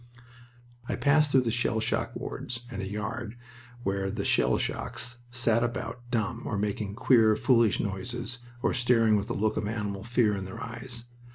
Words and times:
I 0.89 0.95
passed 0.95 1.29
through 1.31 1.41
the 1.43 1.51
shell 1.51 1.79
shock 1.79 2.15
wards 2.15 2.61
and 2.71 2.81
a 2.81 2.89
yard 2.89 3.37
where 3.83 4.09
the 4.09 4.25
"shell 4.25 4.57
shocks" 4.57 5.19
sat 5.29 5.63
about, 5.63 5.99
dumb, 6.09 6.41
or 6.47 6.57
making 6.57 6.95
queer, 6.95 7.35
foolish 7.35 7.79
noises, 7.79 8.39
or 8.63 8.73
staring 8.73 9.15
with 9.15 9.29
a 9.29 9.33
look 9.35 9.57
of 9.57 9.67
animal 9.67 10.03
fear 10.03 10.35
in 10.35 10.45
their 10.45 10.59
eyes. 10.59 11.05